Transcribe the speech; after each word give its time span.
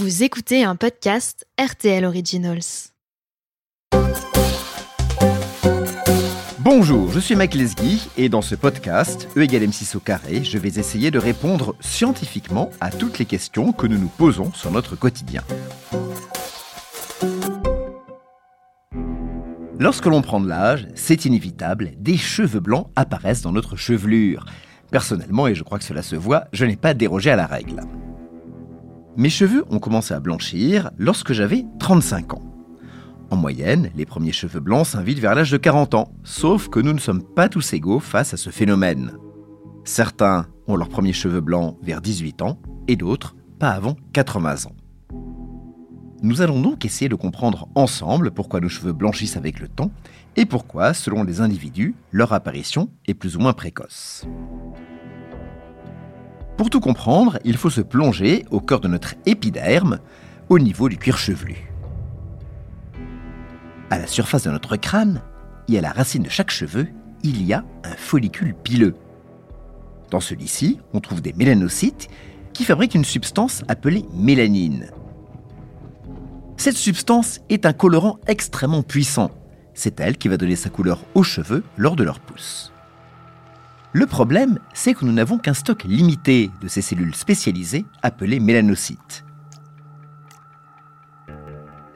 Vous 0.00 0.22
écoutez 0.22 0.64
un 0.64 0.76
podcast 0.76 1.46
RTL 1.60 2.06
Originals. 2.06 2.88
Bonjour, 6.58 7.12
je 7.12 7.20
suis 7.20 7.36
Mike 7.36 7.52
Lesguy 7.52 8.08
et 8.16 8.30
dans 8.30 8.40
ce 8.40 8.54
podcast, 8.54 9.28
E 9.36 9.42
égale 9.42 9.64
M6 9.64 9.98
au 9.98 10.00
carré, 10.00 10.42
je 10.42 10.56
vais 10.56 10.78
essayer 10.78 11.10
de 11.10 11.18
répondre 11.18 11.76
scientifiquement 11.80 12.70
à 12.80 12.90
toutes 12.90 13.18
les 13.18 13.26
questions 13.26 13.72
que 13.72 13.86
nous 13.86 13.98
nous 13.98 14.08
posons 14.08 14.54
sur 14.54 14.70
notre 14.70 14.96
quotidien. 14.96 15.42
Lorsque 19.78 20.06
l'on 20.06 20.22
prend 20.22 20.40
de 20.40 20.48
l'âge, 20.48 20.88
c'est 20.94 21.26
inévitable, 21.26 21.90
des 21.98 22.16
cheveux 22.16 22.60
blancs 22.60 22.88
apparaissent 22.96 23.42
dans 23.42 23.52
notre 23.52 23.76
chevelure. 23.76 24.46
Personnellement, 24.90 25.46
et 25.46 25.54
je 25.54 25.62
crois 25.62 25.78
que 25.78 25.84
cela 25.84 26.02
se 26.02 26.16
voit, 26.16 26.46
je 26.54 26.64
n'ai 26.64 26.76
pas 26.76 26.94
dérogé 26.94 27.30
à 27.30 27.36
la 27.36 27.46
règle. 27.46 27.82
Mes 29.16 29.30
cheveux 29.30 29.64
ont 29.70 29.80
commencé 29.80 30.14
à 30.14 30.20
blanchir 30.20 30.90
lorsque 30.96 31.32
j'avais 31.32 31.64
35 31.80 32.34
ans. 32.34 32.42
En 33.30 33.36
moyenne, 33.36 33.90
les 33.96 34.06
premiers 34.06 34.32
cheveux 34.32 34.60
blancs 34.60 34.86
s'invitent 34.86 35.18
vers 35.18 35.34
l'âge 35.34 35.50
de 35.50 35.56
40 35.56 35.94
ans, 35.94 36.12
sauf 36.24 36.68
que 36.68 36.80
nous 36.80 36.92
ne 36.92 36.98
sommes 36.98 37.22
pas 37.22 37.48
tous 37.48 37.72
égaux 37.72 38.00
face 38.00 38.34
à 38.34 38.36
ce 38.36 38.50
phénomène. 38.50 39.12
Certains 39.84 40.46
ont 40.68 40.76
leurs 40.76 40.88
premiers 40.88 41.12
cheveux 41.12 41.40
blancs 41.40 41.76
vers 41.82 42.00
18 42.00 42.42
ans 42.42 42.60
et 42.86 42.96
d'autres 42.96 43.34
pas 43.58 43.70
avant 43.70 43.96
80 44.12 44.66
ans. 44.66 44.76
Nous 46.22 46.42
allons 46.42 46.60
donc 46.60 46.84
essayer 46.84 47.08
de 47.08 47.14
comprendre 47.14 47.68
ensemble 47.74 48.30
pourquoi 48.30 48.60
nos 48.60 48.68
cheveux 48.68 48.92
blanchissent 48.92 49.36
avec 49.36 49.58
le 49.58 49.68
temps 49.68 49.90
et 50.36 50.44
pourquoi, 50.44 50.94
selon 50.94 51.24
les 51.24 51.40
individus, 51.40 51.94
leur 52.12 52.32
apparition 52.32 52.90
est 53.06 53.14
plus 53.14 53.36
ou 53.36 53.40
moins 53.40 53.54
précoce. 53.54 54.26
Pour 56.60 56.68
tout 56.68 56.80
comprendre, 56.80 57.38
il 57.42 57.56
faut 57.56 57.70
se 57.70 57.80
plonger 57.80 58.44
au 58.50 58.60
cœur 58.60 58.80
de 58.80 58.88
notre 58.88 59.14
épiderme, 59.24 59.98
au 60.50 60.58
niveau 60.58 60.90
du 60.90 60.98
cuir 60.98 61.16
chevelu. 61.16 61.72
À 63.88 63.96
la 63.96 64.06
surface 64.06 64.42
de 64.42 64.50
notre 64.50 64.76
crâne 64.76 65.22
et 65.68 65.78
à 65.78 65.80
la 65.80 65.90
racine 65.90 66.22
de 66.22 66.28
chaque 66.28 66.50
cheveu, 66.50 66.86
il 67.22 67.42
y 67.46 67.54
a 67.54 67.64
un 67.82 67.96
follicule 67.96 68.54
pileux. 68.54 68.94
Dans 70.10 70.20
celui-ci, 70.20 70.78
on 70.92 71.00
trouve 71.00 71.22
des 71.22 71.32
mélanocytes 71.32 72.08
qui 72.52 72.64
fabriquent 72.64 72.94
une 72.94 73.06
substance 73.06 73.62
appelée 73.68 74.04
mélanine. 74.12 74.90
Cette 76.58 76.76
substance 76.76 77.40
est 77.48 77.64
un 77.64 77.72
colorant 77.72 78.18
extrêmement 78.26 78.82
puissant. 78.82 79.30
C'est 79.72 79.98
elle 79.98 80.18
qui 80.18 80.28
va 80.28 80.36
donner 80.36 80.56
sa 80.56 80.68
couleur 80.68 81.06
aux 81.14 81.22
cheveux 81.22 81.64
lors 81.78 81.96
de 81.96 82.04
leur 82.04 82.20
pousse. 82.20 82.70
Le 83.92 84.06
problème, 84.06 84.60
c'est 84.72 84.94
que 84.94 85.04
nous 85.04 85.12
n'avons 85.12 85.38
qu'un 85.38 85.54
stock 85.54 85.82
limité 85.82 86.50
de 86.60 86.68
ces 86.68 86.80
cellules 86.80 87.14
spécialisées 87.14 87.84
appelées 88.02 88.38
mélanocytes. 88.38 89.24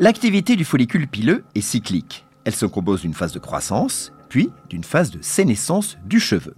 L'activité 0.01 0.57
du 0.57 0.65
follicule 0.65 1.07
pileux 1.07 1.45
est 1.55 1.61
cyclique. 1.61 2.27
Elle 2.45 2.55
se 2.55 2.67
compose 2.67 3.03
d'une 3.03 3.15
phase 3.15 3.33
de 3.33 3.39
croissance, 3.39 4.13
puis 4.29 4.51
d'une 4.69 4.83
phase 4.83 5.13
de 5.13 5.23
sénescence 5.23 5.97
du 6.05 6.19
cheveu. 6.19 6.57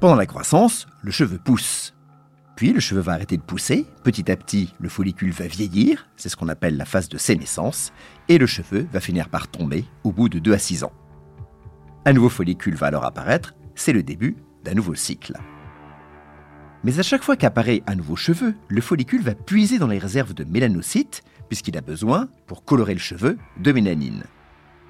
Pendant 0.00 0.14
la 0.14 0.24
croissance, 0.24 0.86
le 1.02 1.10
cheveu 1.10 1.36
pousse. 1.36 1.94
Puis 2.56 2.72
le 2.72 2.80
cheveu 2.80 3.02
va 3.02 3.12
arrêter 3.12 3.36
de 3.36 3.42
pousser, 3.42 3.86
petit 4.02 4.30
à 4.30 4.36
petit 4.36 4.72
le 4.80 4.88
follicule 4.88 5.30
va 5.30 5.46
vieillir, 5.46 6.08
c'est 6.16 6.30
ce 6.30 6.36
qu'on 6.36 6.48
appelle 6.48 6.78
la 6.78 6.86
phase 6.86 7.10
de 7.10 7.18
sénescence, 7.18 7.92
et 8.28 8.38
le 8.38 8.46
cheveu 8.46 8.86
va 8.90 9.00
finir 9.00 9.28
par 9.28 9.48
tomber 9.48 9.84
au 10.04 10.12
bout 10.12 10.30
de 10.30 10.38
2 10.38 10.54
à 10.54 10.58
6 10.58 10.84
ans. 10.84 10.92
Un 12.06 12.14
nouveau 12.14 12.30
follicule 12.30 12.76
va 12.76 12.86
alors 12.86 13.04
apparaître, 13.04 13.54
c'est 13.80 13.92
le 13.92 14.02
début 14.02 14.36
d'un 14.62 14.74
nouveau 14.74 14.94
cycle. 14.94 15.38
Mais 16.84 16.98
à 16.98 17.02
chaque 17.02 17.22
fois 17.22 17.36
qu'apparaît 17.36 17.82
un 17.86 17.94
nouveau 17.94 18.16
cheveu, 18.16 18.54
le 18.68 18.80
follicule 18.80 19.22
va 19.22 19.34
puiser 19.34 19.78
dans 19.78 19.86
les 19.86 19.98
réserves 19.98 20.34
de 20.34 20.44
mélanocytes, 20.44 21.22
puisqu'il 21.48 21.76
a 21.78 21.80
besoin, 21.80 22.28
pour 22.46 22.64
colorer 22.64 22.92
le 22.92 23.00
cheveu, 23.00 23.38
de 23.58 23.72
mélanine. 23.72 24.24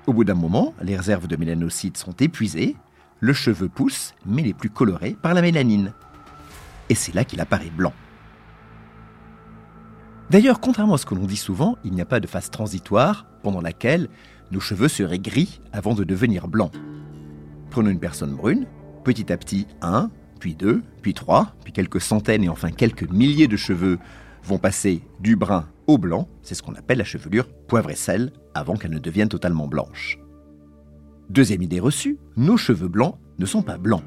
Au 0.06 0.12
bout 0.12 0.24
d'un 0.24 0.34
moment, 0.34 0.74
les 0.82 0.96
réserves 0.96 1.28
de 1.28 1.36
mélanocytes 1.36 1.96
sont 1.98 2.14
épuisées, 2.18 2.76
le 3.20 3.32
cheveu 3.32 3.68
pousse, 3.68 4.14
mais 4.26 4.42
n'est 4.42 4.54
plus 4.54 4.70
coloré 4.70 5.16
par 5.22 5.34
la 5.34 5.42
mélanine 5.42 5.92
et 6.90 6.94
c'est 6.96 7.14
là 7.14 7.24
qu'il 7.24 7.40
apparaît 7.40 7.70
blanc. 7.70 7.94
D'ailleurs, 10.28 10.60
contrairement 10.60 10.94
à 10.94 10.98
ce 10.98 11.06
que 11.06 11.14
l'on 11.14 11.26
dit 11.26 11.36
souvent, 11.36 11.76
il 11.84 11.92
n'y 11.92 12.00
a 12.00 12.06
pas 12.06 12.20
de 12.20 12.26
phase 12.26 12.50
transitoire 12.50 13.26
pendant 13.42 13.60
laquelle 13.60 14.08
nos 14.50 14.60
cheveux 14.60 14.88
seraient 14.88 15.18
gris 15.18 15.60
avant 15.72 15.94
de 15.94 16.02
devenir 16.04 16.48
blancs. 16.48 16.72
Prenons 17.70 17.90
une 17.90 18.00
personne 18.00 18.34
brune, 18.34 18.66
petit 19.04 19.32
à 19.32 19.36
petit 19.36 19.66
un, 19.82 20.10
puis 20.38 20.54
deux, 20.54 20.82
puis 21.02 21.14
trois, 21.14 21.54
puis 21.64 21.72
quelques 21.72 22.00
centaines 22.00 22.44
et 22.44 22.48
enfin 22.48 22.70
quelques 22.70 23.10
milliers 23.10 23.48
de 23.48 23.56
cheveux 23.56 23.98
vont 24.42 24.58
passer 24.58 25.02
du 25.20 25.36
brun 25.36 25.68
au 25.86 25.98
blanc, 25.98 26.28
c'est 26.42 26.54
ce 26.54 26.62
qu'on 26.62 26.74
appelle 26.74 26.98
la 26.98 27.04
chevelure 27.04 27.48
poivre 27.66 27.90
et 27.90 27.96
sel, 27.96 28.32
avant 28.54 28.76
qu'elle 28.76 28.92
ne 28.92 28.98
devienne 28.98 29.28
totalement 29.28 29.68
blanche. 29.68 30.18
Deuxième 31.28 31.62
idée 31.62 31.80
reçue, 31.80 32.18
nos 32.36 32.56
cheveux 32.56 32.88
blancs 32.88 33.16
ne 33.38 33.46
sont 33.46 33.62
pas 33.62 33.78
blancs. 33.78 34.02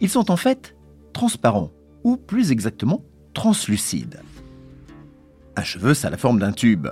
Ils 0.00 0.08
sont 0.08 0.30
en 0.30 0.36
fait 0.36 0.76
transparents, 1.12 1.72
ou 2.04 2.16
plus 2.16 2.52
exactement 2.52 3.04
translucide. 3.34 4.20
Un 5.56 5.62
cheveu, 5.62 5.94
ça 5.94 6.08
a 6.08 6.10
la 6.10 6.16
forme 6.16 6.38
d'un 6.38 6.52
tube. 6.52 6.88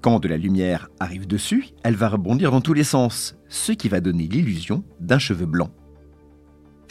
Quand 0.00 0.18
de 0.18 0.28
la 0.28 0.36
lumière 0.36 0.88
arrive 0.98 1.26
dessus, 1.26 1.70
elle 1.82 1.96
va 1.96 2.08
rebondir 2.08 2.50
dans 2.50 2.60
tous 2.60 2.72
les 2.72 2.84
sens, 2.84 3.36
ce 3.48 3.72
qui 3.72 3.88
va 3.88 4.00
donner 4.00 4.28
l'illusion 4.28 4.84
d'un 5.00 5.18
cheveu 5.18 5.46
blanc. 5.46 5.70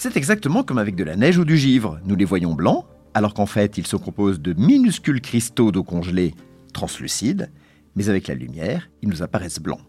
C'est 0.01 0.15
exactement 0.15 0.63
comme 0.63 0.77
avec 0.77 0.95
de 0.95 1.03
la 1.03 1.17
neige 1.17 1.37
ou 1.37 1.43
du 1.43 1.57
givre. 1.57 1.99
Nous 2.05 2.15
les 2.15 2.23
voyons 2.23 2.53
blancs, 2.53 2.85
alors 3.13 3.33
qu'en 3.33 3.45
fait 3.45 3.77
ils 3.77 3.85
se 3.85 3.97
composent 3.97 4.39
de 4.39 4.53
minuscules 4.53 5.19
cristaux 5.19 5.73
d'eau 5.73 5.83
congelée 5.83 6.35
translucides, 6.71 7.51
mais 7.97 8.07
avec 8.07 8.27
la 8.27 8.33
lumière, 8.33 8.89
ils 9.01 9.09
nous 9.09 9.23
apparaissent 9.23 9.59
blancs. 9.59 9.81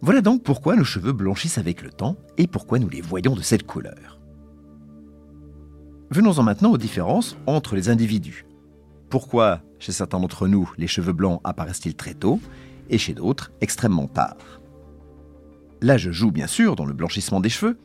Voilà 0.00 0.20
donc 0.20 0.44
pourquoi 0.44 0.76
nos 0.76 0.84
cheveux 0.84 1.10
blanchissent 1.10 1.58
avec 1.58 1.82
le 1.82 1.90
temps 1.90 2.16
et 2.38 2.46
pourquoi 2.46 2.78
nous 2.78 2.88
les 2.88 3.00
voyons 3.00 3.34
de 3.34 3.40
cette 3.42 3.66
couleur. 3.66 4.20
Venons-en 6.10 6.44
maintenant 6.44 6.70
aux 6.70 6.78
différences 6.78 7.36
entre 7.48 7.74
les 7.74 7.88
individus. 7.88 8.46
Pourquoi, 9.10 9.60
chez 9.80 9.90
certains 9.90 10.20
d'entre 10.20 10.46
nous, 10.46 10.70
les 10.78 10.86
cheveux 10.86 11.12
blancs 11.12 11.40
apparaissent-ils 11.42 11.96
très 11.96 12.14
tôt 12.14 12.38
et 12.90 12.98
chez 12.98 13.12
d'autres 13.12 13.50
extrêmement 13.60 14.06
tard? 14.06 14.36
L'âge 15.82 16.12
joue 16.12 16.30
bien 16.30 16.46
sûr 16.46 16.76
dans 16.76 16.86
le 16.86 16.94
blanchissement 16.94 17.40
des 17.40 17.48
cheveux, 17.48 17.76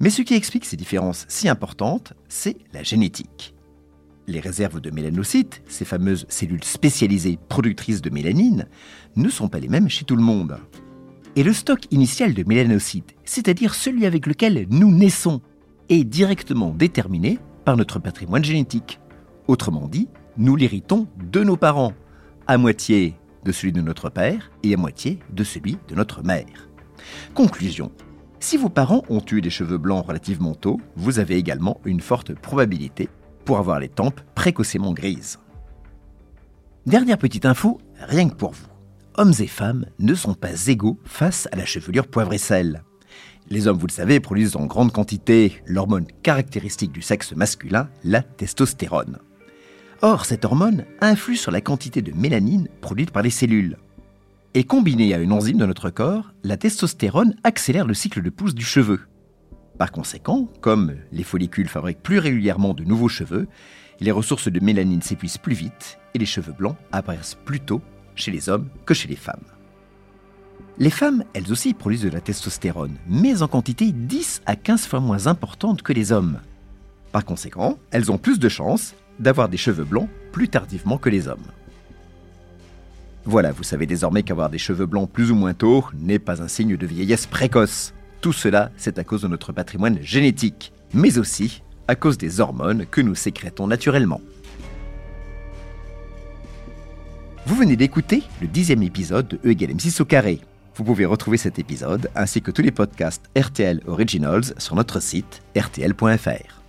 mais 0.00 0.10
ce 0.10 0.22
qui 0.22 0.34
explique 0.34 0.64
ces 0.64 0.76
différences 0.76 1.24
si 1.28 1.48
importantes, 1.48 2.12
c'est 2.28 2.56
la 2.72 2.82
génétique. 2.82 3.54
Les 4.28 4.40
réserves 4.40 4.80
de 4.80 4.90
mélanocytes, 4.90 5.62
ces 5.68 5.84
fameuses 5.84 6.26
cellules 6.28 6.64
spécialisées 6.64 7.38
productrices 7.48 8.02
de 8.02 8.10
mélanine, 8.10 8.66
ne 9.14 9.28
sont 9.28 9.48
pas 9.48 9.60
les 9.60 9.68
mêmes 9.68 9.88
chez 9.88 10.04
tout 10.04 10.16
le 10.16 10.22
monde. 10.22 10.58
Et 11.36 11.44
le 11.44 11.52
stock 11.52 11.80
initial 11.90 12.34
de 12.34 12.42
mélanocytes, 12.42 13.14
c'est-à-dire 13.24 13.74
celui 13.74 14.04
avec 14.04 14.26
lequel 14.26 14.66
nous 14.70 14.90
naissons, 14.90 15.40
est 15.88 16.04
directement 16.04 16.70
déterminé 16.70 17.38
par 17.64 17.76
notre 17.76 17.98
patrimoine 17.98 18.44
génétique. 18.44 18.98
Autrement 19.46 19.86
dit, 19.86 20.08
nous 20.36 20.56
l'héritons 20.56 21.06
de 21.30 21.44
nos 21.44 21.56
parents, 21.56 21.92
à 22.46 22.58
moitié 22.58 23.14
de 23.44 23.52
celui 23.52 23.72
de 23.72 23.80
notre 23.80 24.10
père 24.10 24.50
et 24.62 24.74
à 24.74 24.76
moitié 24.76 25.20
de 25.30 25.44
celui 25.44 25.78
de 25.88 25.94
notre 25.94 26.24
mère. 26.24 26.68
Conclusion. 27.34 27.92
Si 28.38 28.56
vos 28.56 28.68
parents 28.68 29.02
ont 29.08 29.22
eu 29.32 29.40
des 29.40 29.50
cheveux 29.50 29.78
blancs 29.78 30.06
relativement 30.06 30.54
tôt, 30.54 30.80
vous 30.94 31.18
avez 31.18 31.36
également 31.36 31.80
une 31.84 32.00
forte 32.00 32.34
probabilité 32.34 33.08
pour 33.44 33.58
avoir 33.58 33.80
les 33.80 33.88
tempes 33.88 34.20
précocement 34.34 34.92
grises. 34.92 35.38
Dernière 36.84 37.18
petite 37.18 37.46
info, 37.46 37.80
rien 38.00 38.28
que 38.28 38.34
pour 38.34 38.52
vous. 38.52 38.66
Hommes 39.14 39.32
et 39.40 39.46
femmes 39.46 39.86
ne 39.98 40.14
sont 40.14 40.34
pas 40.34 40.66
égaux 40.66 40.98
face 41.04 41.48
à 41.50 41.56
la 41.56 41.64
chevelure 41.64 42.06
poivre 42.06 42.34
et 42.34 42.38
sel. 42.38 42.84
Les 43.48 43.66
hommes, 43.66 43.78
vous 43.78 43.86
le 43.86 43.92
savez, 43.92 44.20
produisent 44.20 44.56
en 44.56 44.66
grande 44.66 44.92
quantité 44.92 45.62
l'hormone 45.66 46.06
caractéristique 46.22 46.92
du 46.92 47.00
sexe 47.00 47.34
masculin, 47.34 47.88
la 48.04 48.22
testostérone. 48.22 49.18
Or, 50.02 50.26
cette 50.26 50.44
hormone 50.44 50.84
influe 51.00 51.36
sur 51.36 51.50
la 51.50 51.60
quantité 51.62 52.02
de 52.02 52.12
mélanine 52.12 52.68
produite 52.80 53.12
par 53.12 53.22
les 53.22 53.30
cellules. 53.30 53.78
Et 54.58 54.64
combinée 54.64 55.12
à 55.12 55.18
une 55.18 55.32
enzyme 55.32 55.58
de 55.58 55.66
notre 55.66 55.90
corps, 55.90 56.32
la 56.42 56.56
testostérone 56.56 57.34
accélère 57.44 57.84
le 57.84 57.92
cycle 57.92 58.22
de 58.22 58.30
pousse 58.30 58.54
du 58.54 58.64
cheveu. 58.64 59.00
Par 59.78 59.92
conséquent, 59.92 60.48
comme 60.62 60.96
les 61.12 61.24
follicules 61.24 61.68
fabriquent 61.68 62.02
plus 62.02 62.18
régulièrement 62.18 62.72
de 62.72 62.82
nouveaux 62.82 63.10
cheveux, 63.10 63.48
les 64.00 64.10
ressources 64.12 64.50
de 64.50 64.58
mélanine 64.60 65.02
s'épuisent 65.02 65.36
plus 65.36 65.52
vite 65.54 65.98
et 66.14 66.18
les 66.18 66.24
cheveux 66.24 66.54
blancs 66.54 66.78
apparaissent 66.90 67.36
plus 67.44 67.60
tôt 67.60 67.82
chez 68.14 68.30
les 68.30 68.48
hommes 68.48 68.70
que 68.86 68.94
chez 68.94 69.08
les 69.08 69.16
femmes. 69.16 69.44
Les 70.78 70.88
femmes, 70.88 71.22
elles 71.34 71.52
aussi, 71.52 71.74
produisent 71.74 72.04
de 72.04 72.08
la 72.08 72.22
testostérone, 72.22 72.96
mais 73.06 73.42
en 73.42 73.48
quantité 73.48 73.92
10 73.92 74.40
à 74.46 74.56
15 74.56 74.86
fois 74.86 75.00
moins 75.00 75.26
importante 75.26 75.82
que 75.82 75.92
les 75.92 76.12
hommes. 76.12 76.40
Par 77.12 77.26
conséquent, 77.26 77.78
elles 77.90 78.10
ont 78.10 78.16
plus 78.16 78.38
de 78.38 78.48
chances 78.48 78.94
d'avoir 79.18 79.50
des 79.50 79.58
cheveux 79.58 79.84
blancs 79.84 80.08
plus 80.32 80.48
tardivement 80.48 80.96
que 80.96 81.10
les 81.10 81.28
hommes. 81.28 81.44
Voilà, 83.28 83.50
vous 83.50 83.64
savez 83.64 83.86
désormais 83.86 84.22
qu'avoir 84.22 84.50
des 84.50 84.58
cheveux 84.58 84.86
blancs 84.86 85.10
plus 85.10 85.32
ou 85.32 85.34
moins 85.34 85.52
tôt 85.52 85.84
n'est 85.98 86.20
pas 86.20 86.42
un 86.42 86.48
signe 86.48 86.76
de 86.76 86.86
vieillesse 86.86 87.26
précoce. 87.26 87.92
Tout 88.20 88.32
cela, 88.32 88.70
c'est 88.76 89.00
à 89.00 89.04
cause 89.04 89.22
de 89.22 89.28
notre 89.28 89.52
patrimoine 89.52 90.00
génétique, 90.00 90.72
mais 90.94 91.18
aussi 91.18 91.62
à 91.88 91.96
cause 91.96 92.18
des 92.18 92.38
hormones 92.38 92.86
que 92.86 93.00
nous 93.00 93.16
sécrétons 93.16 93.66
naturellement. 93.66 94.20
Vous 97.46 97.56
venez 97.56 97.74
d'écouter 97.76 98.22
le 98.40 98.46
dixième 98.46 98.84
épisode 98.84 99.26
de 99.26 99.36
E 99.44 99.50
égale 99.50 99.70
M6 99.70 100.02
au 100.02 100.04
carré. 100.04 100.40
Vous 100.76 100.84
pouvez 100.84 101.04
retrouver 101.04 101.36
cet 101.36 101.58
épisode 101.58 102.10
ainsi 102.14 102.42
que 102.42 102.52
tous 102.52 102.62
les 102.62 102.70
podcasts 102.70 103.28
RTL 103.36 103.80
Originals 103.86 104.54
sur 104.58 104.76
notre 104.76 105.00
site 105.00 105.42
rtl.fr. 105.56 106.65